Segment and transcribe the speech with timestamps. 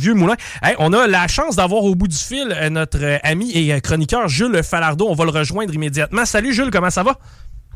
[0.00, 0.36] Vieux Moulin.
[0.62, 3.72] Hey, on a la chance d'avoir au bout du fil euh, notre euh, ami et
[3.72, 5.08] euh, chroniqueur Jules Falardeau.
[5.08, 6.24] On va le rejoindre immédiatement.
[6.24, 7.18] Salut Jules, comment ça va?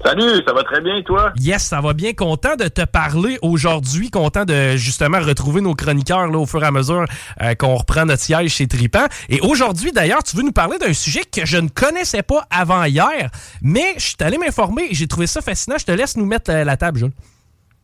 [0.05, 1.33] Salut, ça va très bien, toi?
[1.39, 2.13] Yes, ça va bien.
[2.13, 4.11] Content de te parler aujourd'hui.
[4.11, 7.05] Content de justement retrouver nos chroniqueurs là, au fur et à mesure
[7.41, 9.07] euh, qu'on reprend notre siège chez Tripan.
[9.29, 12.85] Et aujourd'hui, d'ailleurs, tu veux nous parler d'un sujet que je ne connaissais pas avant
[12.85, 13.31] hier,
[13.63, 15.77] mais je suis allé m'informer et j'ai trouvé ça fascinant.
[15.79, 17.13] Je te laisse nous mettre euh, la table, Jules.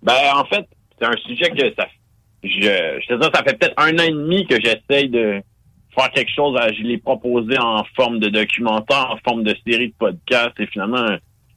[0.02, 0.66] Ben, en fait,
[0.98, 1.86] c'est un sujet que ça,
[2.42, 5.42] je, je te dis, ça fait peut-être un an et demi que j'essaye de
[5.94, 6.58] faire quelque chose.
[6.78, 11.06] Je l'ai proposé en forme de documentaire, en forme de série de podcasts et finalement,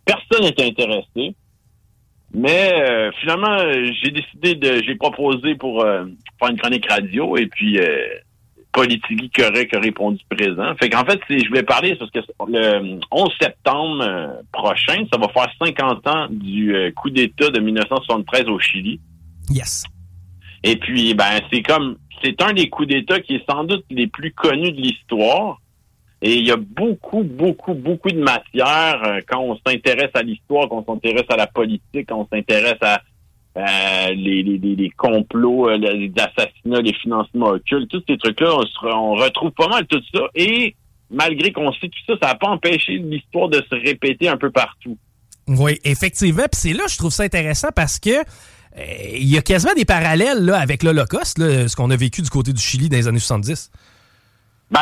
[0.06, 1.36] personne n'est intéressé.
[2.36, 3.58] Mais euh, finalement,
[4.02, 6.06] j'ai décidé de, j'ai proposé pour euh,
[6.40, 8.08] faire une chronique radio et puis euh,
[8.74, 10.76] Politigui Correct a répondu présent.
[10.78, 15.28] Fait qu'en fait, je voulais parler parce que le 11 septembre euh, prochain, ça va
[15.30, 19.00] faire 50 ans du euh, coup d'État de 1973 au Chili.
[19.50, 19.86] Yes.
[20.64, 24.08] Et puis, ben, c'est comme, c'est un des coups d'État qui est sans doute les
[24.08, 25.60] plus connus de l'histoire.
[26.22, 30.70] Et il y a beaucoup, beaucoup, beaucoup de matière euh, quand on s'intéresse à l'histoire,
[30.70, 33.02] quand on s'intéresse à la politique, quand on s'intéresse à
[33.58, 39.52] euh, les, les, complots, euh, les assassinats, les financements occultes, tous ces trucs-là, on, retrouve
[39.52, 40.22] pas mal tout ça.
[40.34, 40.76] Et
[41.12, 44.50] malgré qu'on sait tout ça, ça n'a pas empêché l'histoire de se répéter un peu
[44.50, 44.98] partout.
[45.48, 46.44] Oui, effectivement.
[46.44, 48.24] Puis c'est là, je trouve ça intéressant parce que
[48.78, 52.54] il y a quasiment des parallèles là, avec l'Holocauste, ce qu'on a vécu du côté
[52.54, 53.72] du Chili dans les années 70.
[54.74, 54.80] Ben,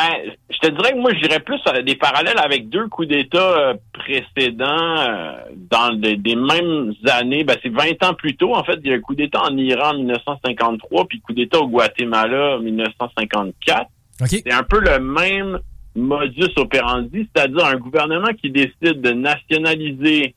[0.48, 3.58] je te dirais que moi, je dirais plus à des parallèles avec deux coups d'État
[3.58, 4.64] euh, précédents
[4.98, 5.34] euh,
[5.70, 7.44] dans des, des mêmes années.
[7.44, 8.78] Ben, c'est 20 ans plus tôt, en fait.
[8.82, 12.56] Il y a un coup d'État en Iran en 1953, puis coup d'État au Guatemala
[12.56, 13.86] en 1954.
[14.22, 14.28] OK.
[14.28, 15.58] C'est un peu le même
[15.94, 20.34] modus operandi, c'est-à-dire un gouvernement qui décide de nationaliser,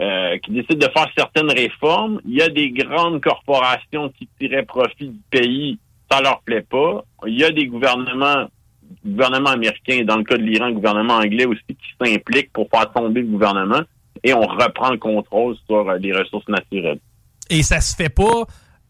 [0.00, 2.20] euh, qui décide de faire certaines réformes.
[2.24, 5.78] Il y a des grandes corporations qui tiraient profit du pays,
[6.10, 7.04] ça leur plaît pas.
[7.26, 8.48] Il y a des gouvernements
[9.04, 13.20] gouvernement américain, dans le cas de l'Iran, gouvernement anglais aussi, qui s'implique pour faire tomber
[13.20, 13.82] le gouvernement
[14.24, 16.98] et on reprend le contrôle sur euh, les ressources naturelles.
[17.50, 18.44] Et ça se fait pas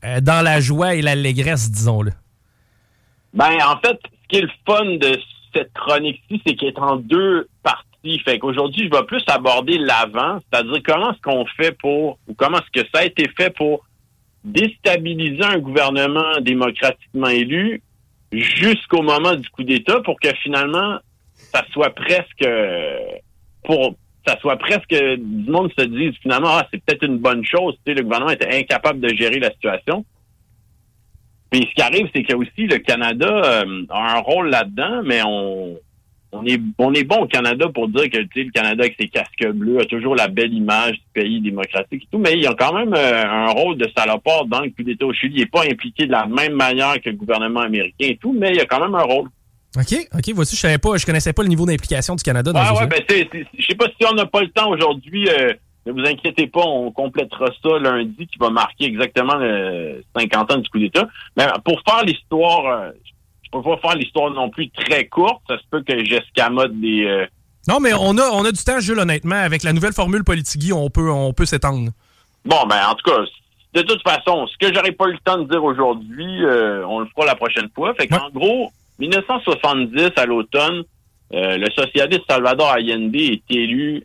[0.05, 2.13] euh, dans la joie et l'allégresse, disons-le.
[3.35, 5.19] Ben, en fait, ce qui est le fun de
[5.55, 7.88] cette chronique-ci, c'est qu'elle est en deux parties.
[8.25, 12.59] Fait qu'aujourd'hui, je vais plus aborder l'avant, c'est-à-dire comment est-ce qu'on fait pour, ou comment
[12.59, 13.85] est-ce que ça a été fait pour
[14.45, 17.83] déstabiliser un gouvernement démocratiquement élu
[18.33, 20.99] jusqu'au moment du coup d'État pour que finalement,
[21.35, 22.47] ça soit presque,
[23.65, 23.95] pour,
[24.27, 27.75] ça soit presque, du monde se dise finalement, ah, c'est peut-être une bonne chose.
[27.85, 30.05] Tu sais, le gouvernement était incapable de gérer la situation.
[31.51, 35.23] Puis ce qui arrive, c'est que aussi le Canada euh, a un rôle là-dedans, mais
[35.25, 35.79] on,
[36.33, 39.47] on est on est bon au Canada pour dire que le Canada avec ses casques
[39.49, 42.55] bleus a toujours la belle image du pays démocratique et tout, mais il y a
[42.55, 45.35] quand même euh, un rôle de salopard dans le coup d'État au Chili.
[45.37, 48.51] Il n'est pas impliqué de la même manière que le gouvernement américain et tout, mais
[48.51, 49.29] il y a quand même un rôle.
[49.77, 52.61] OK, OK, voici, je savais pas, je connaissais pas le niveau d'implication du Canada dans
[52.61, 52.87] Ouais, ce ouais,
[53.31, 55.29] ben je sais pas si on n'a pas le temps aujourd'hui.
[55.29, 55.53] euh,
[55.87, 60.59] ne vous inquiétez pas, on complétera ça lundi qui va marquer exactement le 50 ans
[60.59, 61.09] du coup d'État.
[61.37, 62.91] Mais pour faire l'histoire, euh,
[63.53, 65.43] je peux pas faire l'histoire non plus très courte.
[65.49, 67.05] Ça se peut que j'escamote des.
[67.07, 67.27] euh,
[67.67, 69.37] Non, mais on a, on a du temps, Jules, honnêtement.
[69.37, 71.91] Avec la nouvelle formule Politigui, on peut, on peut s'étendre.
[72.45, 73.19] Bon, ben en tout cas,
[73.75, 77.01] de toute façon, ce que j'aurais pas eu le temps de dire aujourd'hui, euh, on
[77.01, 77.95] le fera la prochaine fois.
[77.95, 80.83] Fait qu'en gros, 1970 à l'automne,
[81.35, 84.03] euh, le socialiste Salvador Allende est élu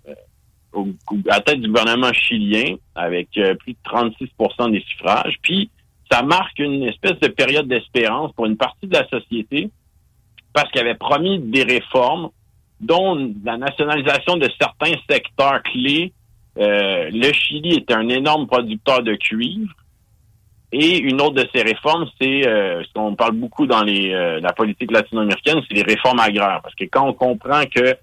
[0.73, 0.87] au-
[1.29, 3.29] à la tête du gouvernement chilien avec
[3.59, 5.35] plus de 36% des suffrages.
[5.41, 5.69] Puis
[6.13, 9.71] ça marque une espèce de période d'espérance pour une partie de la société
[10.53, 12.29] parce qu'il avait promis des réformes,
[12.79, 16.13] dont la nationalisation de certains secteurs clés.
[16.59, 19.73] Euh, le Chili est un énorme producteur de cuivre.
[20.71, 24.53] Et une autre de ces réformes, c'est euh, ce qu'on parle beaucoup dans euh, la
[24.53, 26.59] politique latino-américaine, c'est les réformes agraires.
[26.61, 27.95] Parce que quand on comprend que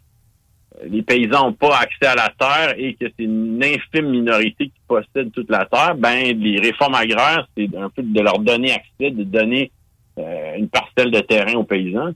[0.88, 4.80] les paysans n'ont pas accès à la terre et que c'est une infime minorité qui
[4.86, 9.10] possède toute la terre, ben les réformes agraires, c'est un peu de leur donner accès,
[9.10, 9.70] de donner
[10.18, 12.12] euh, une parcelle de terrain aux paysans.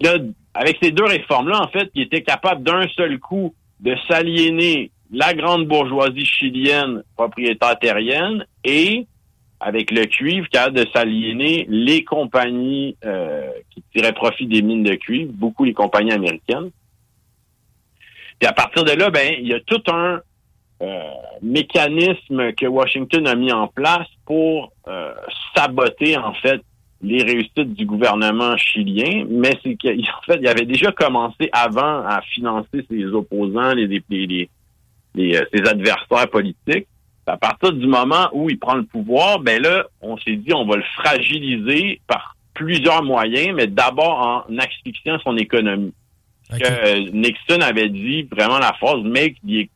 [0.00, 0.18] Là,
[0.54, 5.34] avec ces deux réformes-là, en fait, ils étaient capables d'un seul coup de s'aliéner la
[5.34, 9.06] grande bourgeoisie chilienne propriétaire terrienne et
[9.60, 14.94] avec le cuivre, capable de s'aliéner les compagnies euh, qui tiraient profit des mines de
[14.94, 16.70] cuivre, beaucoup les compagnies américaines.
[18.38, 20.20] Puis à partir de là, ben il y a tout un
[20.82, 21.00] euh,
[21.42, 25.14] mécanisme que Washington a mis en place pour euh,
[25.54, 26.60] saboter en fait
[27.02, 32.20] les réussites du gouvernement chilien, mais c'est qu'en fait, il avait déjà commencé avant à
[32.34, 34.48] financer ses opposants, les, les,
[35.14, 36.86] les, euh, ses adversaires politiques.
[37.26, 40.66] À partir du moment où il prend le pouvoir, ben là, on s'est dit on
[40.66, 45.92] va le fragiliser par plusieurs moyens, mais d'abord en asphyxiant son économie.
[46.50, 49.68] Que Nixon avait dit vraiment la phrase Make the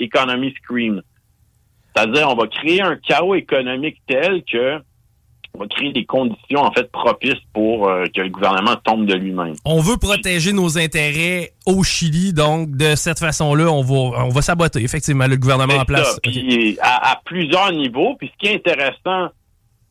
[0.00, 1.02] economy scream.
[1.94, 4.80] C'est-à-dire, on va créer un chaos économique tel que
[5.54, 9.14] on va créer des conditions en fait propices pour euh, que le gouvernement tombe de
[9.14, 9.54] lui-même.
[9.64, 14.42] On veut protéger nos intérêts au Chili, donc de cette façon-là, on va on va
[14.42, 16.20] saboter effectivement le gouvernement en place.
[16.22, 18.16] Puis à, à, plusieurs niveaux.
[18.18, 19.30] Puis ce qui est intéressant,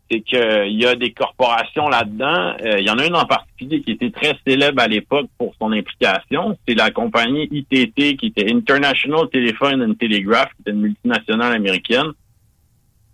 [0.09, 2.55] c'est qu'il y a des corporations là-dedans.
[2.63, 5.55] Euh, il y en a une en particulier qui était très célèbre à l'époque pour
[5.59, 6.57] son implication.
[6.67, 12.11] C'est la compagnie ITT, qui était International Telephone and Telegraph, qui était une multinationale américaine.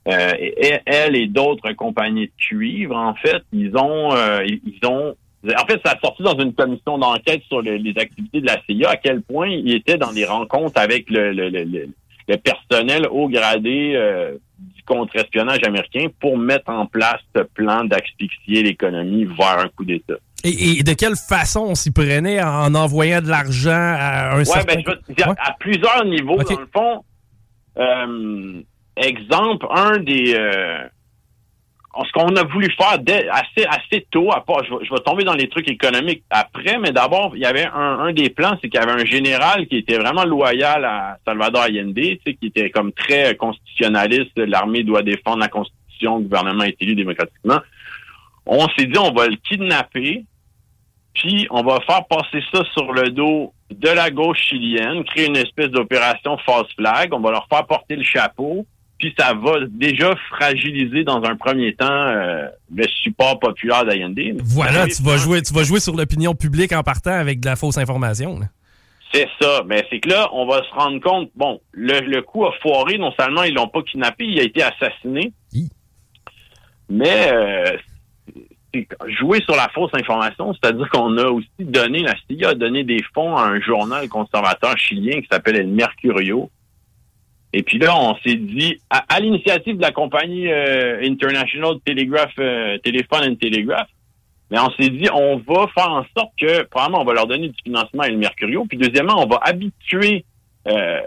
[0.07, 5.15] Euh, et elle et d'autres compagnies de cuivre, en fait, ils ont, euh, ils ont,
[5.45, 8.89] en fait, ça a sorti dans une commission d'enquête sur les activités de la CIA,
[8.89, 14.37] à quel point ils étaient dans des rencontres avec le, le, personnel haut gradé euh,
[14.81, 20.15] du contre-espionnage américain pour mettre en place ce plan d'asphyxier l'économie vers un coup d'État.
[20.43, 24.75] Et, de quelle façon on s'y prenait en envoyant de l'argent à un ouais, certain...
[24.75, 27.03] Ben, je dire, à plusieurs niveaux, dans le fond.
[27.77, 28.61] Euh,
[28.97, 30.33] exemple, un des...
[30.35, 30.87] Euh,
[31.93, 32.97] ce qu'on a voulu faire
[33.31, 37.33] assez assez tôt, à part, je, vais, tomber dans les trucs économiques après, mais d'abord,
[37.35, 40.23] il y avait un, des plans, c'est qu'il y avait un général qui était vraiment
[40.23, 45.49] loyal à Salvador Allende, tu sais, qui était comme très constitutionnaliste, l'armée doit défendre la
[45.49, 47.59] constitution, le gouvernement est élu démocratiquement.
[48.45, 50.23] On s'est dit, on va le kidnapper,
[51.13, 55.37] puis on va faire passer ça sur le dos de la gauche chilienne, créer une
[55.37, 58.65] espèce d'opération false flag, on va leur faire porter le chapeau,
[59.01, 64.19] puis ça va déjà fragiliser dans un premier temps euh, le support populaire d'Allende.
[64.43, 67.55] Voilà, tu vas jouer, tu vas jouer sur l'opinion publique en partant avec de la
[67.55, 68.39] fausse information.
[69.11, 72.53] C'est ça, mais c'est que là, on va se rendre compte, bon, le, coup a
[72.61, 75.33] foiré, non seulement ils l'ont pas kidnappé, il a été assassiné,
[76.89, 77.77] mais euh,
[79.19, 83.03] jouer sur la fausse information, c'est-à-dire qu'on a aussi donné, la CIA a donné des
[83.13, 86.49] fonds à un journal conservateur chilien qui s'appelle El Mercurio,
[87.53, 92.77] et puis là, on s'est dit, à, l'initiative de la compagnie euh, International Telegraph, euh,
[92.77, 93.87] Telephone and Telegraph,
[94.49, 97.49] mais on s'est dit, on va faire en sorte que, probablement, on va leur donner
[97.49, 98.65] du financement à le Mercurio.
[98.67, 100.25] Puis deuxièmement, on va habituer
[100.67, 100.99] euh,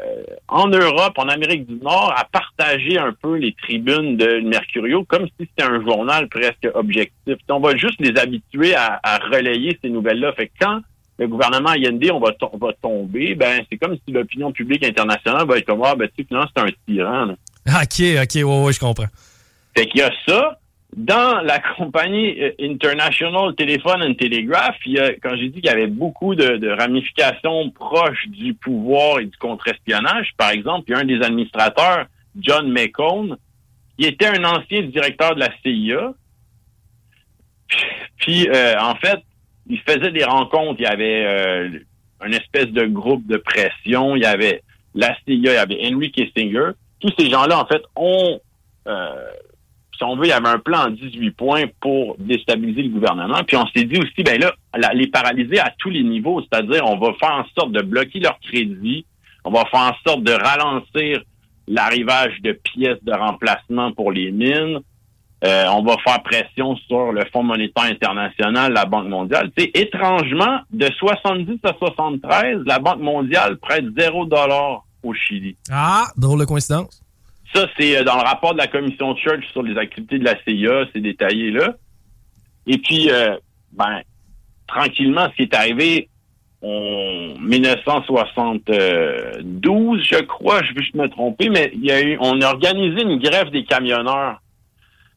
[0.49, 5.27] en Europe, en Amérique du Nord, à partager un peu les tribunes de Mercurio comme
[5.27, 7.37] si c'était un journal presque objectif.
[7.49, 10.33] On va juste les habituer à, à relayer ces nouvelles-là.
[10.33, 10.81] Fait que quand
[11.19, 15.47] le gouvernement Allende, on va, on va tomber, ben c'est comme si l'opinion publique internationale
[15.47, 17.35] va être comme ah ben tu sais c'est un tyran.
[17.67, 19.07] OK, OK, ouais, ouais, je comprends.
[19.77, 20.59] Fait qu'il y a ça.
[20.97, 25.67] Dans la compagnie euh, International Telephone and Telegraph, il y a, quand j'ai dit qu'il
[25.67, 30.95] y avait beaucoup de, ramifications proches du pouvoir et du contre-espionnage, par exemple, il y
[30.95, 32.07] a un des administrateurs,
[32.39, 33.37] John McCone,
[33.99, 36.15] qui était un ancien directeur de la CIA.
[38.19, 39.19] Puis, euh, en fait,
[39.69, 40.81] il faisait des rencontres.
[40.81, 41.69] Il y avait euh,
[42.25, 44.17] une espèce de groupe de pression.
[44.17, 44.63] Il y avait
[44.95, 46.71] la CIA, il y avait Henry Kissinger.
[47.01, 48.41] Tous ces gens-là, en fait, ont,
[48.87, 49.27] euh,
[49.97, 53.43] si on veut, il y avait un plan en 18 points pour déstabiliser le gouvernement.
[53.47, 54.55] Puis on s'est dit aussi, ben là,
[54.95, 58.39] les paralyser à tous les niveaux, c'est-à-dire on va faire en sorte de bloquer leur
[58.41, 59.05] crédit,
[59.45, 61.23] on va faire en sorte de ralentir
[61.67, 64.81] l'arrivage de pièces de remplacement pour les mines,
[65.45, 69.51] euh, on va faire pression sur le Fonds monétaire international, la Banque mondiale.
[69.57, 75.57] C'est étrangement, de 70 à 73, la Banque mondiale prête 0 dollar au Chili.
[75.71, 77.03] Ah, drôle de coïncidence.
[77.55, 80.35] Ça, c'est euh, dans le rapport de la commission Church sur les activités de la
[80.45, 81.75] CIA, c'est détaillé là.
[82.67, 83.37] Et puis, euh,
[83.73, 84.01] ben,
[84.67, 86.09] tranquillement, ce qui est arrivé
[86.63, 92.47] en 1972, je crois, je vais me tromper, mais il y a eu, on a
[92.47, 94.41] organisé une grève des camionneurs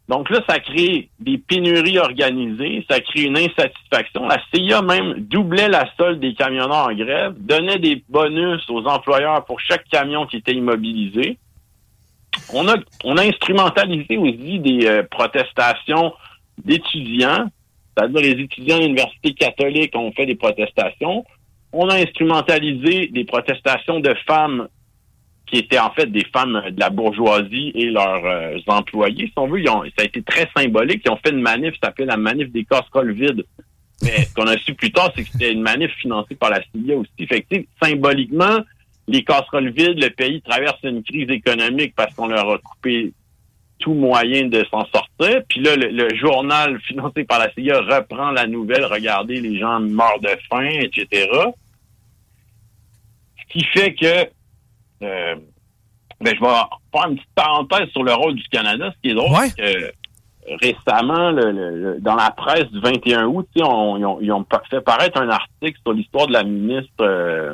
[0.08, 4.26] Donc là, ça crée des pénuries organisées, ça crée une insatisfaction.
[4.26, 9.44] La CIA même doublait la solde des camionneurs en grève, donnait des bonus aux employeurs
[9.44, 11.38] pour chaque camion qui était immobilisé.
[12.54, 16.14] On a, instrumentalisé aussi des euh, protestations
[16.64, 17.48] d'étudiants,
[17.98, 21.26] c'est-à-dire les étudiants de l'université catholique ont fait des protestations.
[21.74, 24.68] On a instrumentalisé des protestations de femmes
[25.48, 29.28] qui étaient en fait des femmes de la bourgeoisie et leurs euh, employés.
[29.28, 31.02] Si on veut, ça a été très symbolique.
[31.06, 33.46] Ils ont fait une manif, ça s'appelait la manif des casseroles vides.
[34.04, 36.62] Mais ce qu'on a su plus tard, c'est que c'était une manif financée par la
[36.62, 37.28] CIA aussi.
[37.28, 38.60] Fait que, symboliquement,
[39.08, 43.14] les casseroles vides, le pays traverse une crise économique parce qu'on leur a coupé
[43.80, 45.42] tout moyen de s'en sortir.
[45.48, 50.20] Puis là, le, journal financé par la CIA reprend la nouvelle, regardez, les gens meurent
[50.20, 51.30] de faim, etc.
[53.40, 54.30] Ce qui fait que
[55.04, 55.36] euh,
[56.20, 58.92] ben, je vais faire une petite parenthèse sur le rôle du Canada.
[58.96, 59.92] Ce qui est drôle, que
[60.62, 61.34] récemment,
[62.00, 65.94] dans la presse du 21 août, ils ont, ils, ont, fait paraître un article sur
[65.94, 67.54] l'histoire de la ministre, euh,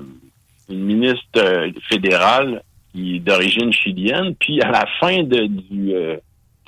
[0.69, 2.61] une ministre euh, fédérale
[2.93, 4.35] qui d'origine chilienne.
[4.35, 5.93] Puis à la fin de, du,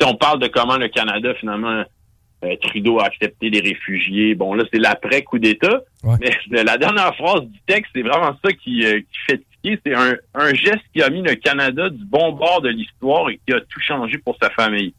[0.03, 1.84] on parle de comment le Canada finalement
[2.62, 4.36] Trudeau a accepté les réfugiés.
[4.36, 5.82] Bon, là, c'est l'après coup d'État.
[6.03, 6.32] Mais
[6.63, 9.41] la dernière phrase du texte, c'est vraiment ça qui, qui fait
[9.84, 13.53] c'est un, geste qui a mis le Canada du bon bord de l'histoire et qui
[13.53, 14.93] a tout changé pour sa famille.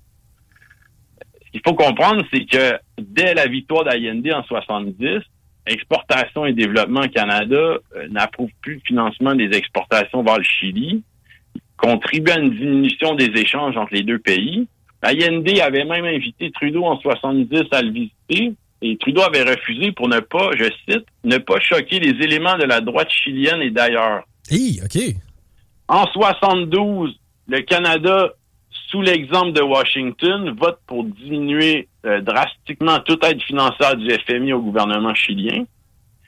[1.45, 5.21] Ce qu'il faut comprendre, c'est que dès la victoire d'Allende en 70,
[5.67, 11.03] Exportation et Développement Canada euh, n'approuve plus le financement des exportations vers le Chili,
[11.77, 14.69] contribue à une diminution des échanges entre les deux pays.
[15.03, 20.09] Allende avait même invité Trudeau en 70 à le visiter, et Trudeau avait refusé pour
[20.09, 24.25] ne pas, je cite, ne pas choquer les éléments de la droite chilienne et d'ailleurs.
[24.53, 25.15] OK.
[25.89, 28.31] En 72, le Canada,
[28.89, 34.61] sous l'exemple de Washington, vote pour diminuer euh, drastiquement toute aide financière du FMI au
[34.61, 35.65] gouvernement chilien.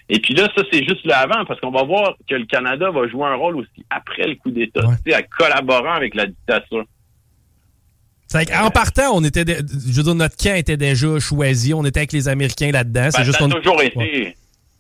[0.09, 3.07] Et puis là, ça, c'est juste l'avant, parce qu'on va voir que le Canada va
[3.09, 5.13] jouer un rôle aussi après le coup d'État, ouais.
[5.13, 6.85] à collaborant avec la dictature.
[8.35, 12.13] en partant, on était, je veux dire, notre camp était déjà choisi, on était avec
[12.13, 13.09] les Américains là-dedans.
[13.13, 14.35] Ben, ça a toujours été.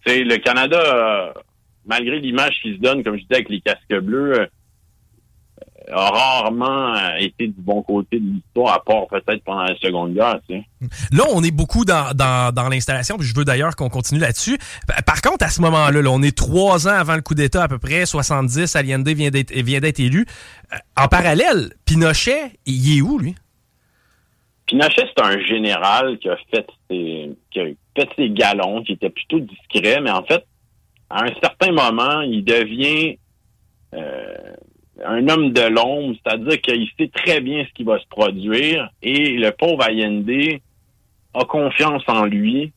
[0.07, 1.35] C'est le Canada
[1.88, 4.47] malgré l'image qui se donne, comme je disais, avec les casques bleus, euh,
[5.90, 10.14] a rarement euh, été du bon côté de l'histoire, à part peut-être pendant la Seconde
[10.14, 10.38] Guerre.
[11.12, 14.59] Là, on est beaucoup dans, dans, l'installation, puis je veux d'ailleurs qu'on continue là-dessus.
[15.07, 17.78] Par contre, à ce moment-là, on est trois ans avant le coup d'État à peu
[17.78, 20.26] près, 70, Allende vient d'être, élu.
[20.73, 23.35] Euh, en parallèle, Pinochet, il est où, lui?
[24.66, 27.64] Pinochet, c'est un général qui a fait ses, qui a
[27.97, 30.45] fait ses galons, qui était plutôt discret, mais en fait,
[31.10, 33.18] à un certain moment, il devient
[33.94, 34.54] euh,
[35.04, 39.36] un homme de l'ombre, c'est-à-dire qu'il sait très bien ce qui va se produire et
[39.36, 40.60] le pauvre Allende
[41.34, 42.72] a confiance en lui.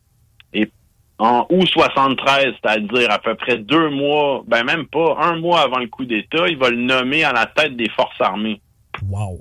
[0.54, 0.70] Et
[1.18, 5.80] en août 73, c'est-à-dire à peu près deux mois, ben même pas un mois avant
[5.80, 8.62] le coup d'État, il va le nommer à la tête des forces armées.
[9.10, 9.40] Wow.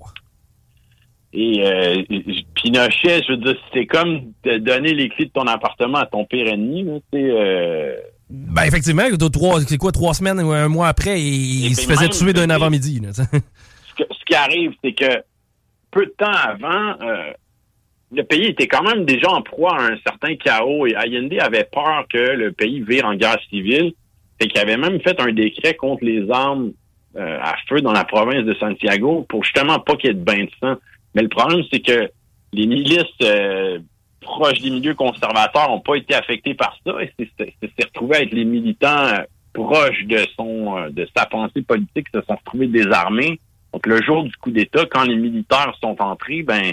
[1.33, 2.03] Et euh,
[2.55, 6.25] Pinochet, je veux dire, c'est comme de donner les clés de ton appartement à ton
[6.25, 7.01] pire ennemi.
[7.13, 7.97] C'est euh,
[8.31, 9.03] ben effectivement,
[9.67, 13.03] c'est quoi, trois semaines ou un mois après, il, se faisait tuer d'un avant-midi.
[13.13, 15.23] Ce, qui arrive, c'est que
[15.91, 17.33] peu de temps avant, euh,
[18.13, 21.69] le pays était quand même déjà en proie à un certain chaos et Allende avait
[21.73, 23.93] peur que le pays vire en guerre civile
[24.39, 26.73] et qu'il avait même fait un décret contre les armes
[27.17, 30.23] euh, à feu dans la province de Santiago pour justement pas qu'il y ait de
[30.23, 30.77] bain de sang.
[31.15, 32.09] Mais le problème, c'est que
[32.53, 33.81] les milices euh,
[34.21, 38.45] proches des milieux conservateurs n'ont pas été affectés par ça et c'est retrouvé avec les
[38.45, 39.23] militants euh,
[39.53, 43.41] proches de son euh, de sa pensée politique se sont retrouvés désarmés.
[43.73, 46.73] Donc le jour du coup d'État, quand les militaires sont entrés, ben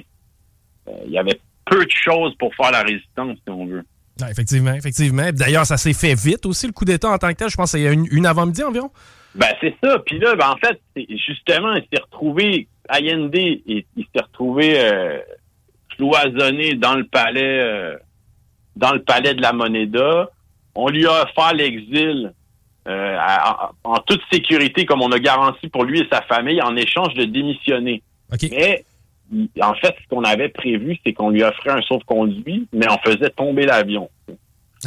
[0.87, 3.83] euh, il y avait peu de choses pour faire la résistance, si on veut.
[4.29, 5.29] effectivement, effectivement.
[5.33, 7.49] D'ailleurs, ça s'est fait vite aussi, le coup d'État en tant que tel.
[7.49, 8.89] Je pense qu'il y a une, une avant-midi environ.
[9.35, 9.99] Ben, c'est ça.
[10.05, 14.79] Puis là, ben, en fait, justement, il s'est retrouvé, Allende, il, il s'est retrouvé
[15.97, 17.97] cloisonné dans le palais, euh,
[18.75, 20.29] dans le palais de la Moneda.
[20.75, 22.31] On lui a offert l'exil
[22.87, 23.17] euh,
[23.83, 27.25] en, toute sécurité, comme on a garanti pour lui et sa famille, en échange de
[27.25, 28.01] démissionner.
[28.31, 28.85] Mais
[29.61, 33.29] en fait, ce qu'on avait prévu, c'est qu'on lui offrait un sauf-conduit, mais on faisait
[33.31, 34.09] tomber l'avion.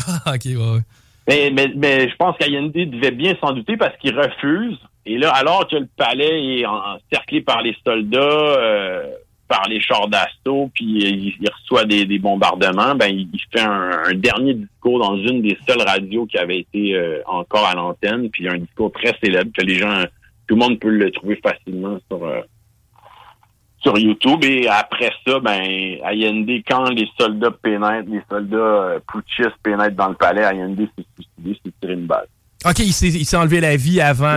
[0.06, 0.80] Ah, ok, ouais.
[1.26, 4.78] Mais, mais, mais je pense qu'Allende devait bien s'en douter parce qu'il refuse.
[5.04, 9.06] Et là, alors que le palais est encerclé par les soldats, euh,
[9.50, 15.00] par les chars d'assaut, puis il, reçoit des, bombardements, ben il, fait un, dernier discours
[15.00, 18.92] dans une des seules radios qui avait été euh, encore à l'antenne, puis un discours
[18.92, 20.04] très célèbre que les gens,
[20.46, 22.42] tout le monde peut le trouver facilement sur euh,
[23.80, 24.44] sur YouTube.
[24.44, 30.10] Et après ça, ben, Allende, quand les soldats pénètrent, les soldats euh, putschistes pénètrent dans
[30.10, 32.28] le palais, Allende s'est suicidé, s'est tiré une balle.
[32.64, 34.36] OK, il s'est enlevé la vie avant.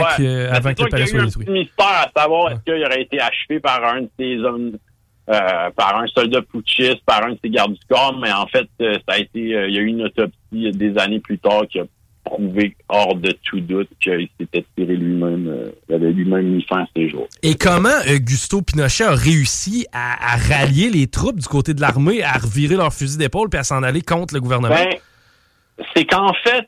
[0.00, 0.26] Ouais.
[0.26, 1.44] euh, avant c'est que le palais qu'il y a eu soit un détruit.
[1.46, 4.72] petit mystère à savoir est-ce qu'il aurait été achevé par un de ces hommes,
[5.30, 8.66] euh, par un soldat putschiste, par un de ses gardes du corps, mais en fait,
[8.80, 10.32] euh, ça a été, euh, il y a eu une autopsie
[10.66, 11.84] euh, des années plus tard qui a
[12.24, 16.82] prouvé hors de tout doute qu'il s'était tiré lui-même, euh, il avait lui-même mis fin
[16.82, 17.28] à ses jours.
[17.42, 22.22] Et comment Augusto Pinochet a réussi à, à rallier les troupes du côté de l'armée,
[22.22, 24.74] à revirer leur fusil d'épaule puis à s'en aller contre le gouvernement?
[24.74, 24.96] Ben,
[25.94, 26.66] c'est qu'en fait,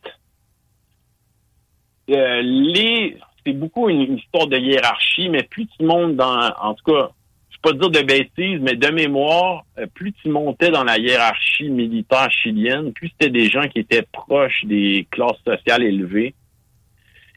[2.10, 6.92] euh, les, c'est beaucoup une, histoire de hiérarchie, mais plus tu montes dans, en tout
[6.92, 7.10] cas,
[7.50, 10.98] je peux pas dire de bêtises, mais de mémoire, euh, plus tu montais dans la
[10.98, 16.34] hiérarchie militaire chilienne, plus c'était des gens qui étaient proches des classes sociales élevées.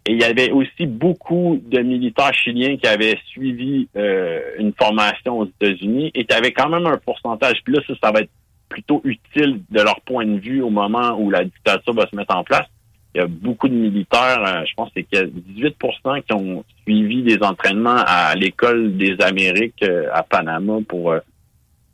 [0.08, 5.40] Et il y avait aussi beaucoup de militaires chiliens qui avaient suivi euh, une formation
[5.40, 7.62] aux États-Unis et tu avais quand même un pourcentage.
[7.64, 8.32] Puis là, ça, ça va être
[8.70, 12.36] plutôt utile de leur point de vue au moment où la dictature va se mettre
[12.36, 12.68] en place.
[13.16, 17.24] Il y a beaucoup de militaires, euh, je pense que c'est 18% qui ont suivi
[17.24, 21.20] des entraînements à l'école des Amériques euh, à Panama pour euh,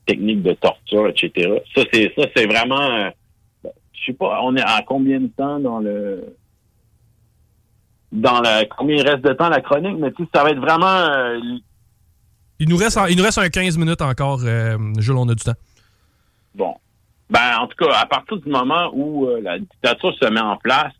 [0.05, 1.61] techniques de torture, etc.
[1.73, 3.09] Ça, c'est ça, c'est vraiment euh,
[3.93, 6.35] je sais pas, on est à combien de temps dans le
[8.11, 10.59] dans la combien il reste de temps la chronique, mais tu sais, ça va être
[10.59, 11.39] vraiment euh,
[12.59, 15.55] Il nous reste, il nous reste un 15 minutes encore, Jules, on a du temps.
[16.55, 16.75] Bon.
[17.29, 20.57] Ben, en tout cas, à partir du moment où euh, la dictature se met en
[20.57, 20.93] place,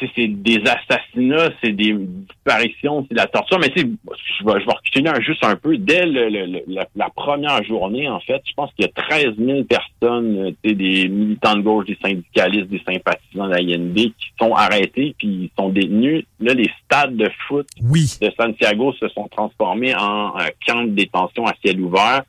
[0.00, 3.58] c'est des assassinats, c'est des disparitions, c'est de la torture.
[3.60, 5.76] Mais tu sais, je vais, je vais reculer un- juste un peu.
[5.78, 8.92] Dès le- le- le- la, la première journée, en fait, je pense qu'il y a
[9.02, 13.54] 13 000 personnes, euh, tu sais, des militants de gauche, des syndicalistes, des sympathisants de
[13.54, 16.24] l'IND qui sont arrêtés puis ils sont détenus.
[16.40, 18.06] Là, les stades de foot Oui.
[18.20, 22.22] de Santiago se sont transformés en euh, camps de détention à ciel ouvert.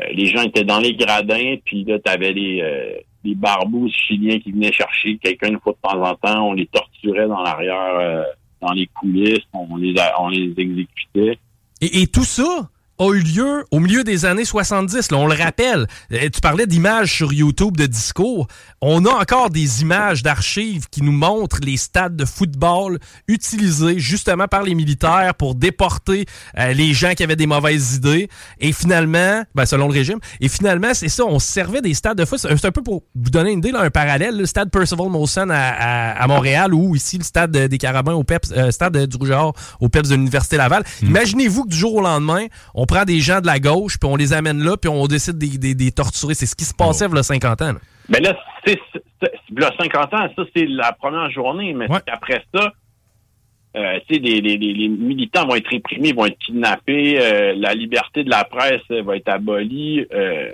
[0.00, 3.92] Euh, les gens étaient dans les gradins, puis là, tu avais les, euh, les barbouzes
[3.92, 6.48] chiliens qui venaient chercher quelqu'un une fois de temps en temps.
[6.48, 8.22] On les torturait dans l'arrière, euh,
[8.60, 11.38] dans les coulisses, on les, on les exécutait.
[11.80, 15.10] Et tout ça a eu lieu au milieu des années 70.
[15.10, 15.86] Là, on le rappelle.
[16.12, 18.46] Euh, Tu parlais d'images sur YouTube de discours.
[18.80, 24.46] On a encore des images d'archives qui nous montrent les stades de football utilisés justement
[24.46, 26.26] par les militaires pour déporter
[26.58, 28.28] euh, les gens qui avaient des mauvaises idées.
[28.60, 32.18] Et finalement, ben, selon le régime, et finalement, c'est ça, on se servait des stades
[32.18, 32.38] de foot.
[32.40, 34.36] C'est un peu pour vous donner une idée, là, un parallèle.
[34.36, 38.24] Le stade Percival Molson à, à- à Montréal ou ici le stade des Carabins au
[38.24, 40.84] PEPS, euh, stade du Rougeard au PEPS de l'Université Laval.
[41.02, 44.16] Imaginez-vous que du jour au lendemain, on prend des gens de la gauche, puis on
[44.16, 46.34] les amène là, puis on décide de des, des torturer.
[46.34, 47.72] C'est ce qui se passait il y a 50 ans.
[47.74, 47.78] là.
[48.08, 52.00] Mais là, c'est, c'est- là, 50 ans, ça, c'est la première journée, mais Ouais.
[52.06, 52.72] après ça,
[53.76, 57.54] euh, tu sais, les, les, les- les militants vont être réprimés, vont être kidnappés, euh,
[57.56, 60.06] la liberté de la presse va être abolie.
[60.12, 60.50] euh,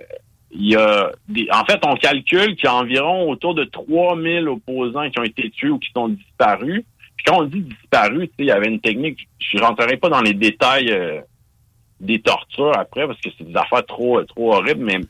[0.52, 4.48] il y a des, en fait, on calcule qu'il y a environ autour de 3000
[4.48, 6.82] opposants qui ont été tués ou qui sont disparus.
[7.16, 10.08] Puis quand on dit disparus, tu sais, il y avait une technique, je rentrerai pas
[10.08, 11.20] dans les détails euh,
[12.00, 15.00] des tortures après parce que c'est des affaires trop trop horribles, mais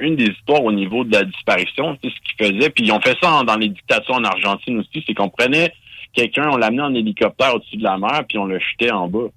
[0.00, 3.00] une- des histoires au niveau de la disparition, c'est ce qu'ils faisaient, puis ils ont
[3.00, 5.72] fait ça dans les dictatures en Argentine aussi, c'est qu'on prenait
[6.14, 9.28] quelqu'un, on l'amenait en hélicoptère au-dessus de la mer, puis on le jetait en bas.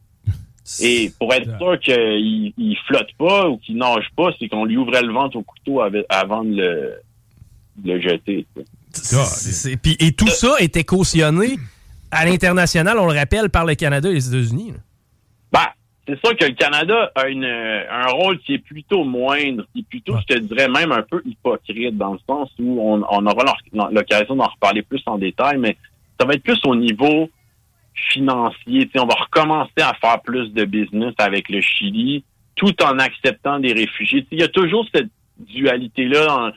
[0.82, 4.78] Et pour être sûr qu'il il flotte pas ou qu'il nage pas, c'est qu'on lui
[4.78, 6.94] ouvrait le ventre au couteau avec- avant de le,
[7.78, 8.46] de le jeter.
[9.76, 11.58] puis- et tout ça était cautionné
[12.12, 14.74] à l'international, on le rappelle, par le Canada et les États-Unis.
[15.52, 15.66] Ben,
[16.08, 19.88] c'est sûr que le Canada a une, un rôle qui est plutôt moindre, qui est
[19.88, 20.22] plutôt, Ouais.
[20.28, 23.56] je te dirais, même un peu hypocrite, dans le sens où on, on aura
[23.92, 25.78] l'occasion d'en reparler plus en détail, mais
[26.20, 27.30] ça va être plus au niveau
[27.94, 28.90] financier.
[28.96, 32.24] on va recommencer à faire plus de business avec le Chili,
[32.56, 34.26] tout en acceptant des réfugiés.
[34.32, 35.10] il y a toujours cette
[35.40, 36.54] dualité-là.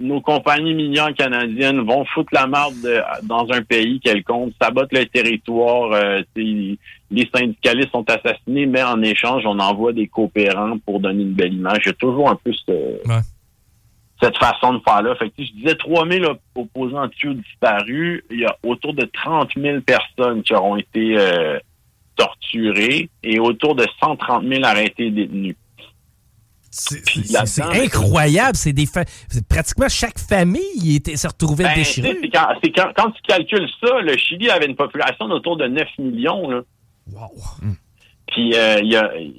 [0.00, 5.92] nos compagnies minières canadiennes vont foutre la marde dans un pays quelconque, sabotent le territoire.
[5.92, 11.34] Euh, les syndicalistes sont assassinés, mais en échange, on envoie des coopérants pour donner une
[11.34, 11.86] belle image.
[11.86, 12.52] A toujours un peu
[14.20, 15.14] cette façon de faire là.
[15.16, 18.22] Fait je disais 3000 opposants tués disparus.
[18.30, 21.58] Il y a autour de 30 000 personnes qui auront été euh,
[22.16, 25.56] torturées et autour de 130 000 arrêtés détenus.
[26.76, 28.56] C'est incroyable.
[28.56, 28.86] C'est des
[29.48, 32.18] pratiquement chaque famille s'est retrouvée ben, déchirée.
[32.32, 36.50] Quand, quand, tu calcules ça, le Chili avait une population d'autour de 9 millions.
[36.50, 36.60] Là.
[37.12, 37.30] Wow.
[38.26, 38.90] Puis euh, il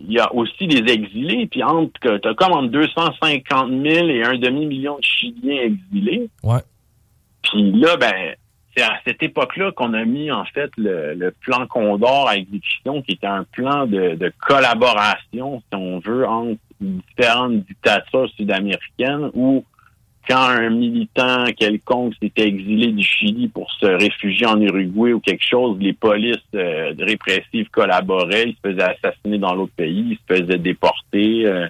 [0.09, 1.47] y, a, aussi des exilés.
[1.47, 6.29] Puis entre t'as comme entre 250 000 et un demi-million de Chiliens exilés.
[6.41, 6.61] Ouais.
[7.43, 8.35] Puis là, ben,
[8.75, 13.13] c'est à cette époque-là qu'on a mis en fait le, plan Condor à exécution, qui
[13.13, 19.63] était un plan de, de collaboration, si on veut, entre différentes dictatures sud-américaines où
[20.27, 25.45] quand un militant quelconque s'était exilé du Chili pour se réfugier en Uruguay ou quelque
[25.45, 30.35] chose, les polices euh, répressives collaboraient, ils se faisaient assassiner dans l'autre pays, ils se
[30.35, 31.67] faisaient déporter, euh,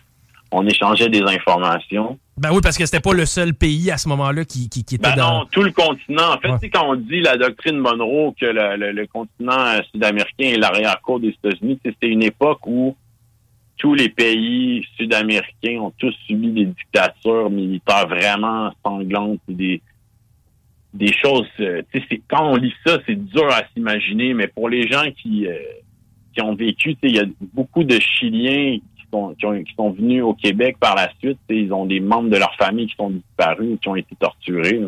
[0.52, 2.18] on échangeait des informations.
[2.38, 4.98] Ben oui, parce que c'était pas le seul pays à ce moment-là qui, qui, était
[4.98, 6.34] ben non, tout le continent.
[6.34, 11.30] En fait, quand on dit la doctrine Monroe que le, continent sud-américain est l'arrière-cour des
[11.30, 12.96] États-Unis, c'était une époque où
[13.78, 19.82] tous les pays sud-américains ont tous subi des dictatures militaires vraiment sanglantes, des
[20.94, 21.48] des choses.
[21.60, 21.84] Euh,
[22.28, 25.58] quand on lit ça, c'est dur à s'imaginer, mais pour les gens qui euh,
[26.34, 30.34] qui ont vécu, il y a beaucoup de Chiliens qui sont qui, sont venus au
[30.34, 31.40] Québec par la suite.
[31.50, 34.82] Ils ont des membres de leur famille qui sont disparus, qui ont été torturés.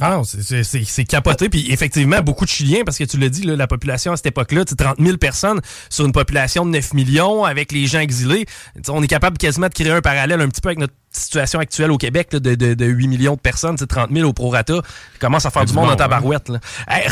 [0.00, 1.48] Ah c'est capoté.
[1.48, 4.64] Puis effectivement, beaucoup de Chiliens, parce que tu l'as dit, la population à cette époque-là,
[4.64, 8.46] 30 000 personnes sur une population de 9 millions avec les gens exilés.
[8.88, 11.90] on est capable quasiment de créer un parallèle un petit peu avec notre situation actuelle
[11.90, 14.80] au Québec de, de, 8 millions de personnes, 30 000 au prorata.
[15.18, 16.50] commence à faire du, monde en tabarouette.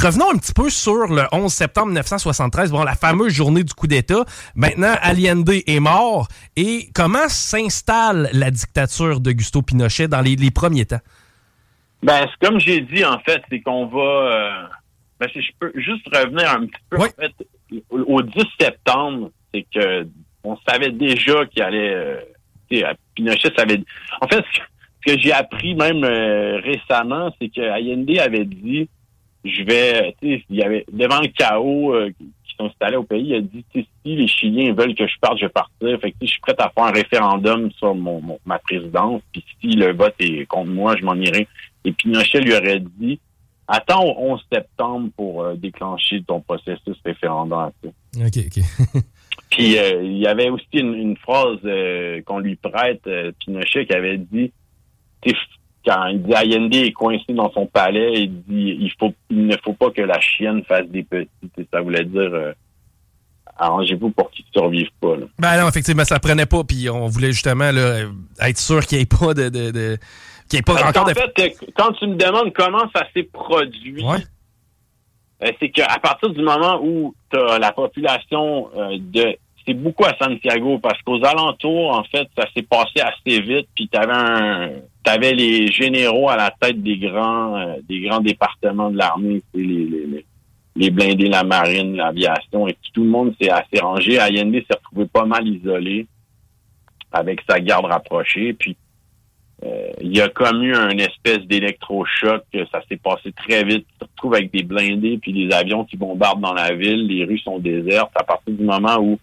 [0.02, 3.86] revenons un petit peu sur le 11 septembre 1973, bon, la fameuse journée du coup
[3.86, 4.24] d'État.
[4.54, 6.28] Maintenant, Allende est mort.
[6.56, 11.00] Et comment s'installe la dictature de Gusto Pinochet dans les premiers temps?
[12.02, 14.00] Ben, comme j'ai dit, en fait, c'est qu'on va...
[14.00, 14.62] Euh,
[15.18, 17.32] ben, si je peux juste revenir un petit peu, en fait,
[17.90, 20.06] au 10 septembre, c'est que
[20.44, 21.94] on savait déjà qu'il allait...
[21.94, 23.82] Euh, Pinochet savait...
[24.20, 28.88] En fait, ce que j'ai appris même euh, récemment, c'est que Allende avait dit,
[29.44, 30.14] je vais...
[30.22, 34.26] Il y avait devant le chaos qui s'installait au pays, il a dit, si les
[34.28, 36.00] Chiliens veulent que je parte, je vais partir.
[36.00, 39.68] Fait que, je suis prêt à faire un référendum sur mon, ma présidence, puis si
[39.72, 41.48] le vote est contre moi, je m'en irai.
[41.84, 43.20] Et Pinochet lui aurait dit
[43.70, 47.70] Attends au 11 septembre pour euh, déclencher ton processus référendaire.
[47.84, 49.02] OK, OK.
[49.50, 53.02] Puis euh, il y avait aussi une, phrase euh, qu'on lui prête,
[53.40, 54.52] Pinochet, qui avait dit
[55.84, 59.56] quand il dit Allende est coincé dans son palais, il dit il faut il ne
[59.62, 61.28] faut pas que la chienne fasse des petits.
[61.72, 62.54] Ça voulait dire
[63.58, 65.16] arrangez-vous pour qu'ils ne survivent pas.
[65.38, 67.70] Ben non, effectivement, ça prenait pas, puis on voulait justement
[68.40, 69.98] être sûr qu'il n'y ait pas de
[70.54, 74.04] en fait, quand tu me demandes comment ça s'est produit,
[75.42, 79.36] euh, c'est qu'à partir du moment où tu as la population euh, de
[79.68, 83.68] c'est beaucoup à Santiago parce qu'aux alentours, en fait, ça s'est passé assez vite.
[83.74, 84.70] Puis t'avais un,
[85.04, 89.62] t'avais les généraux à la tête des grands, euh, des grands départements de l'armée, les,
[89.62, 90.24] les,
[90.74, 94.18] les, blindés, la marine, l'aviation, et tout le monde s'est assez rangé.
[94.18, 96.06] Allende s'est retrouvé pas mal isolé
[97.12, 98.54] avec sa garde rapprochée.
[98.54, 98.74] Puis
[99.64, 103.86] euh, il y a comme eu un espèce d'électrochoc, ça s'est passé très vite.
[103.92, 107.24] Tu te retrouves avec des blindés puis des avions qui bombardent dans la ville, les
[107.24, 108.12] rues sont désertes.
[108.14, 109.18] À partir du moment où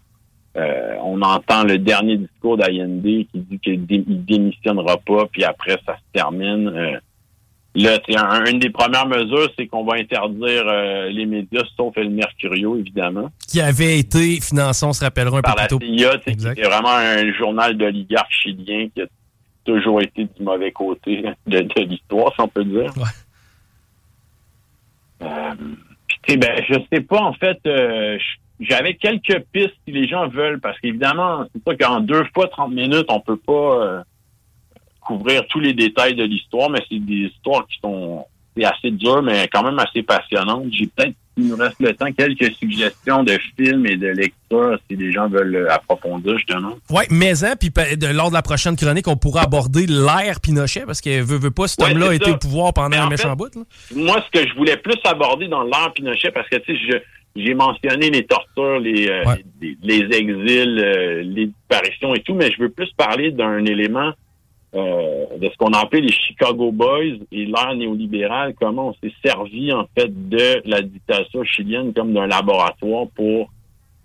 [0.56, 5.94] euh, on entend le dernier discours d'Allende qui dit qu'il démissionnera pas, puis après ça
[5.94, 6.68] se termine.
[6.68, 6.98] Euh,
[7.74, 8.16] là, c'est
[8.50, 10.64] une des premières mesures, c'est qu'on va interdire
[11.10, 13.30] les médias, sauf El Mercurio, évidemment.
[13.48, 15.78] Qui avait été financé, on se rappellera un peu plus tôt.
[16.26, 19.06] c'est vraiment un journal d'oligarque chilien qui a
[19.66, 22.92] toujours été du mauvais côté de, l'histoire, si on peut dire.
[25.22, 25.54] Euh,
[26.22, 28.18] puis, ben, je sais pas, en fait, euh,
[28.60, 32.72] j'avais quelques pistes si les gens veulent, parce qu'évidemment, c'est pas qu'en deux fois 30
[32.72, 34.02] minutes, on peut pas euh,
[35.00, 38.26] couvrir tous les détails de l'histoire, mais c'est des histoires qui sont
[38.62, 40.66] assez dures, mais quand même assez passionnantes.
[40.70, 44.96] J'ai peut-être s'il nous reste le temps, quelques suggestions de films et de lectures si
[44.96, 46.76] les gens veulent approfondir, justement.
[46.90, 47.70] Oui, mais hein, puis
[48.12, 51.68] lors de la prochaine chronique, on pourra aborder l'ère Pinochet, parce que veut, veut pas,
[51.68, 53.52] cet homme-là a été au pouvoir pendant un méchant bout.
[53.94, 57.02] Moi, ce que je voulais plus aborder dans l'ère Pinochet, parce que, tu sais,
[57.36, 59.22] j'ai mentionné les tortures, les, euh,
[59.82, 64.12] les, exils, euh, les disparitions et tout, mais je veux plus parler d'un élément
[64.76, 69.14] euh, de ce qu'on a appelé les Chicago Boys et l'ère néolibérale, comment on s'est
[69.24, 73.50] servi en fait de la dictature chilienne comme d'un laboratoire pour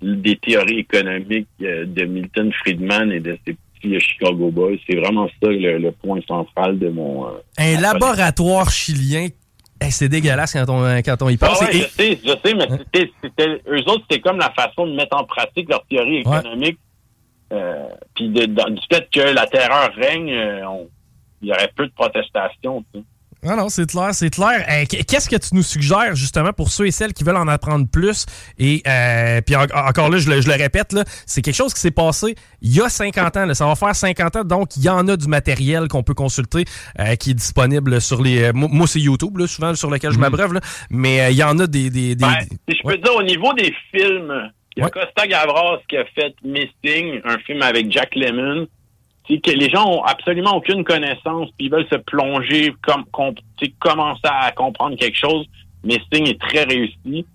[0.01, 4.77] des théories économiques euh, de Milton Friedman et de ses petits Chicago Boys.
[4.89, 7.27] C'est vraiment ça le, point central de mon...
[7.27, 9.27] Euh, Un laboratoire chilien
[9.89, 11.59] c'est dégueulasse quand on, quand on y pense.
[11.59, 15.17] Ah je sais, je sais, mais c'était, eux autres, c'était comme la façon de mettre
[15.17, 16.77] en pratique leur théorie économique
[17.51, 18.41] euh, puis du
[18.91, 20.85] fait que la terreur règne, euh,
[21.41, 22.83] il y aurait peu de protestations.
[23.43, 24.63] Non, non, c'est clair, c'est clair.
[24.69, 27.87] Euh, qu'est-ce que tu nous suggères justement pour ceux et celles qui veulent en apprendre
[27.91, 28.27] plus?
[28.59, 28.83] Et
[29.45, 32.87] puis encore là, je le, répète, c'est quelque chose qui s'est passé il y a
[32.87, 33.53] 50 ans.
[33.55, 36.65] ça va faire 50 ans, donc il y en a du matériel qu'on peut consulter
[37.19, 38.53] qui est disponible sur les...
[38.53, 40.21] moi, c'est YouTube, souvent sur lequel je mhm.
[40.21, 40.59] m'abreuve,
[40.91, 41.89] mais il y en a des...
[41.89, 42.35] des, ben,
[42.69, 46.05] si je peux dire, au niveau des films il y a Costa Gavras qui a
[46.05, 48.67] fait Missing, un film avec Jack Lemmon.
[49.27, 53.05] que les gens ont absolument aucune connaissance, puis ils veulent se plonger, comme
[53.79, 55.45] commencer à comprendre quelque chose.
[55.83, 57.25] Missing est très réussi.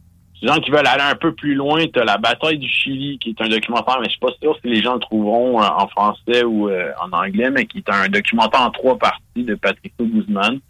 [0.43, 3.19] Les gens qui veulent aller un peu plus loin, tu as La bataille du Chili,
[3.19, 5.67] qui est un documentaire, mais je suis pas sûr si les gens le trouveront euh,
[5.67, 9.55] en français ou euh, en anglais, mais qui est un documentaire en trois parties de
[9.55, 10.61] Patricio Guzman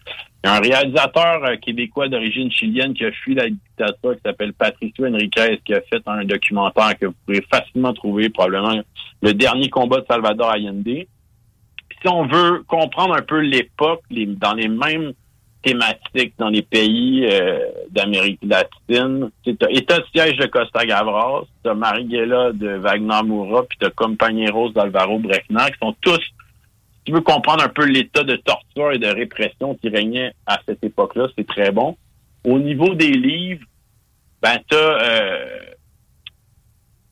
[0.46, 5.61] un réalisateur euh, québécois d'origine chilienne qui a fui la dictature qui s'appelle Patricio Enriquez
[5.64, 8.80] qui a fait un documentaire que vous pouvez facilement trouver, probablement
[9.22, 10.85] le dernier combat de Salvador Allende.
[10.85, 15.12] si on veut comprendre un peu l'époque, dans les mêmes
[15.62, 17.59] thématiques dans les pays euh,
[17.90, 23.64] d'Amérique latine, tu État de siège de Costa Gavras, tu as Marighella de Wagner Moura,
[23.64, 26.20] puis tu as Compañeros d'Alvaro Brechner, qui sont tous
[27.07, 30.83] tu veux comprendre un peu l'état de torture et de répression qui régnait à cette
[30.83, 31.97] époque-là, c'est très bon.
[32.45, 33.64] Au niveau des livres,
[34.42, 35.61] ben t'as euh,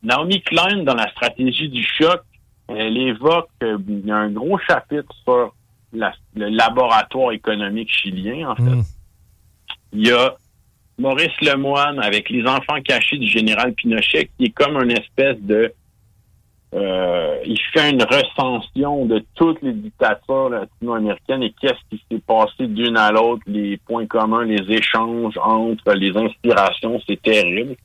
[0.02, 2.22] Naomi Klein dans la stratégie du choc,
[2.68, 5.54] elle évoque euh, il y a un gros chapitre sur
[5.92, 8.62] le laboratoire économique chilien, en fait.
[8.62, 8.82] Hmm.
[9.92, 10.34] Il y a
[10.98, 15.72] Maurice Lemoine avec les enfants cachés du général Pinochet, qui est comme une espèce de
[16.74, 22.66] euh, il fait une recension de toutes les dictatures latino-américaines et qu'est-ce qui s'est passé
[22.66, 27.76] d'une à l'autre, les points communs, les échanges entre les inspirations, c'est terrible.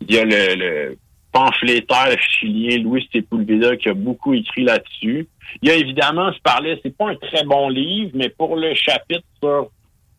[0.00, 0.96] Il y a le,
[1.32, 5.26] pamphlétaire chilien Luis Sepulveda qui a beaucoup écrit là-dessus.
[5.62, 8.74] Il y a évidemment, je parlais, c'est pas un très bon livre, mais pour le
[8.74, 9.70] chapitre sur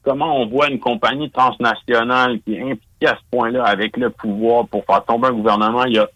[0.02, 4.68] comment on voit une compagnie transnationale qui est impliquée à ce point-là avec le pouvoir
[4.68, 6.10] pour faire tomber un gouvernement, il y a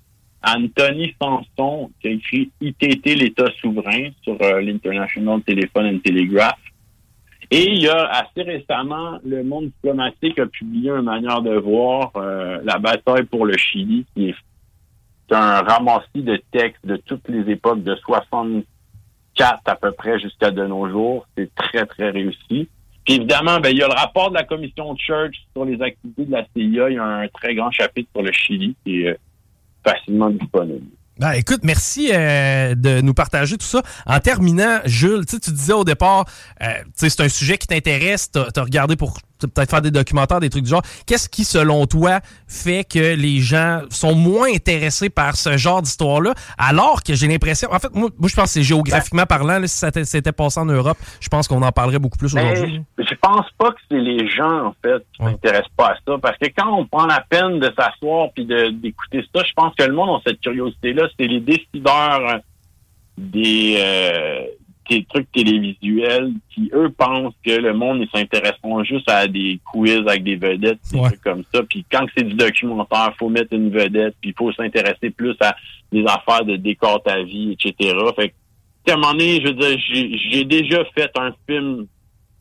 [0.43, 6.59] Anthony Sanson, qui a écrit ITT, l'État souverain, sur euh, l'International Telephone and Telegraph.
[7.49, 12.11] Et il y a assez récemment, le monde diplomatique a publié une manière de voir
[12.17, 14.35] euh, la bataille pour le Chili, qui est
[15.31, 18.65] un ramassis de textes de toutes les époques, de 64
[19.65, 21.25] à peu près jusqu'à de nos jours.
[21.37, 22.67] C'est très, très réussi.
[23.05, 26.25] Puis évidemment, ben, il y a le rapport de la commission Church sur les activités
[26.25, 26.89] de la CIA.
[26.89, 29.17] Il y a un très grand chapitre sur le Chili qui est
[29.87, 30.85] facilement disponible.
[31.19, 33.81] Ben, écoute, merci euh, de nous partager tout ça.
[34.05, 36.25] En terminant, Jules, tu disais au départ,
[36.61, 40.49] euh, c'est un sujet qui t'intéresse, tu as, regardé pour peut-être faire des documentaires, des
[40.49, 40.81] trucs du genre.
[41.05, 46.33] Qu'est-ce qui, selon toi, fait que les gens sont moins intéressés par ce genre d'histoire-là,
[46.57, 47.69] alors que j'ai l'impression...
[47.71, 50.97] En fait, moi, je pense que c'est géographiquement parlant, si ça s'était passé en Europe,
[51.19, 52.81] je pense qu'on en parlerait beaucoup plus ben, aujourd'hui.
[52.97, 56.37] Je pense pas que c'est les gens, en fait, qui s'intéressent pas à ça, parce
[56.37, 59.93] que quand on prend la peine de s'asseoir puis d'écouter ça, je pense que le
[59.93, 62.39] monde a cette curiosité-là, c'est les décideurs
[63.17, 63.77] des...
[63.79, 64.41] Euh,
[64.89, 70.01] des trucs télévisuels qui, eux, pensent que le monde, ils s'intéresseront juste à des quiz
[70.07, 71.63] avec des vedettes, des trucs comme ça.
[71.63, 75.55] Puis quand c'est du documentaire, faut mettre une vedette, puis il faut s'intéresser plus à
[75.91, 77.95] des affaires de décor ta vie, etc.
[78.15, 79.77] Fait que, à un moment donné, je veux dire,
[80.31, 81.87] j'ai déjà fait un film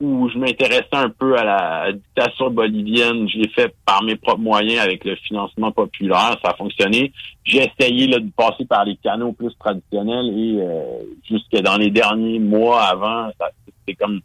[0.00, 3.28] où je m'intéressais un peu à la dictature bolivienne.
[3.28, 6.38] Je l'ai fait par mes propres moyens avec le financement populaire.
[6.44, 7.12] Ça a fonctionné.
[7.44, 10.82] J'ai essayé là, de passer par les canaux plus traditionnels et euh,
[11.28, 13.30] jusque dans les derniers mois avant,
[13.66, 14.20] c'était comme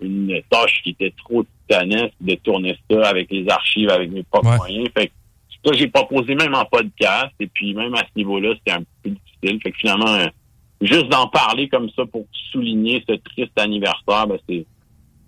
[0.00, 4.56] une tâche qui était trop titanesque de tourner ça avec les archives, avec mes propres
[4.56, 4.88] moyens.
[4.96, 5.12] Fait que
[5.64, 7.32] ça, j'ai proposé même en podcast.
[7.38, 9.60] Et puis même à ce niveau-là, c'était un peu difficile.
[9.62, 10.26] Fait que finalement, euh,
[10.80, 14.66] juste d'en parler comme ça pour souligner ce triste anniversaire, ben, c'est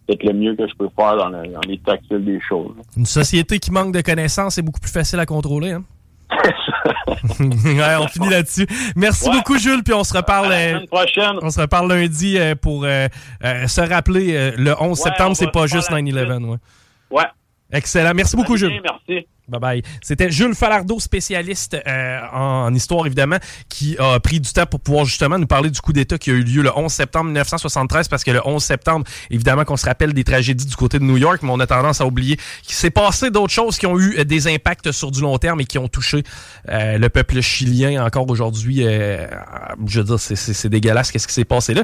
[0.07, 2.73] peut-être le mieux que je peux faire dans, le, dans l'état actuel des choses.
[2.97, 5.73] Une société qui manque de connaissances est beaucoup plus facile à contrôler.
[5.73, 5.85] Hein?
[7.41, 8.67] ouais, on finit là-dessus.
[8.97, 9.37] Merci Ouais.
[9.37, 10.53] beaucoup, Jules, puis on se reparle.
[10.53, 11.39] À la euh, prochaine.
[11.43, 13.09] On se reparle lundi euh, pour euh,
[13.45, 16.47] euh, se rappeler euh, le 11 Ouais, on septembre, c'est pas juste la 9-11.
[16.51, 16.59] Ouais.
[17.11, 17.25] Ouais.
[17.73, 18.13] Excellent.
[18.15, 18.81] Merci beaucoup, Jules.
[18.83, 19.27] Merci.
[19.47, 19.83] Bye bye.
[20.03, 23.37] C'était Jules Falardeau, spécialiste euh, en, histoire, évidemment,
[23.69, 26.33] qui a pris du temps pour pouvoir justement nous parler du coup d'État qui a
[26.33, 30.15] eu lieu le 11 septembre 1973, parce que le 11 septembre, évidemment qu'on se rappelle
[30.15, 32.91] des tragédies du côté de New York, mais on a tendance à oublier qu'il s'est
[32.91, 35.77] passé d'autres choses qui ont eu euh, des impacts sur du long terme et qui
[35.79, 36.23] ont touché
[36.71, 38.79] euh, le peuple chilien encore aujourd'hui.
[38.87, 39.27] euh,
[39.87, 41.83] je veux dire, c'est- dégueulasse qu'est-ce qui s'est passé là.